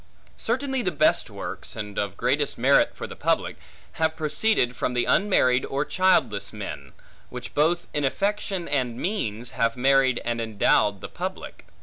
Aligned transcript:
Certainly 0.37 0.81
the 0.81 0.91
best 0.91 1.29
works, 1.29 1.75
and 1.75 1.99
of 1.99 2.17
greatest 2.17 2.57
merit 2.57 2.95
for 2.95 3.05
the 3.05 3.15
public, 3.15 3.55
have 3.91 4.15
proceeded 4.15 4.75
from 4.75 4.95
the 4.95 5.05
unmarried 5.05 5.63
or 5.63 5.85
childless 5.85 6.51
men; 6.51 6.93
which 7.29 7.53
both 7.53 7.85
in 7.93 8.03
affection 8.03 8.67
and 8.67 8.97
means, 8.97 9.51
have 9.51 9.77
married 9.77 10.19
and 10.25 10.41
endowed 10.41 11.01
the 11.01 11.07
public. 11.07 11.67